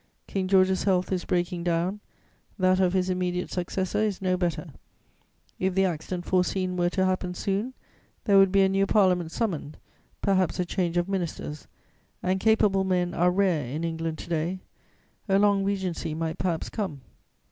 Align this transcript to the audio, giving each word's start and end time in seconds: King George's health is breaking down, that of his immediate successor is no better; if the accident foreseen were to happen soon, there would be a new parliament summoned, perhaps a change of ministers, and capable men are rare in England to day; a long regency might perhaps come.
King 0.25 0.47
George's 0.47 0.85
health 0.85 1.11
is 1.11 1.25
breaking 1.25 1.63
down, 1.63 1.99
that 2.57 2.79
of 2.79 2.93
his 2.93 3.11
immediate 3.11 3.51
successor 3.51 3.99
is 3.99 4.19
no 4.19 4.35
better; 4.35 4.73
if 5.59 5.75
the 5.75 5.85
accident 5.85 6.25
foreseen 6.25 6.75
were 6.75 6.89
to 6.89 7.05
happen 7.05 7.35
soon, 7.35 7.75
there 8.25 8.39
would 8.39 8.51
be 8.51 8.61
a 8.63 8.67
new 8.67 8.87
parliament 8.87 9.31
summoned, 9.31 9.77
perhaps 10.19 10.59
a 10.59 10.65
change 10.65 10.97
of 10.97 11.07
ministers, 11.07 11.67
and 12.23 12.39
capable 12.39 12.83
men 12.83 13.13
are 13.13 13.29
rare 13.29 13.63
in 13.65 13.83
England 13.83 14.17
to 14.17 14.29
day; 14.29 14.61
a 15.29 15.37
long 15.37 15.63
regency 15.63 16.15
might 16.15 16.39
perhaps 16.39 16.67
come. 16.67 17.01